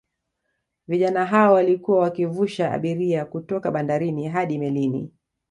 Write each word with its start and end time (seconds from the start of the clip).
Vijana 0.87 1.25
hao 1.25 1.53
walikuwa 1.53 1.99
wakivusha 1.99 2.71
abiria 2.71 3.25
kutoka 3.25 3.71
bandarini 3.71 4.27
hadi 4.27 4.57
melini 4.57 5.11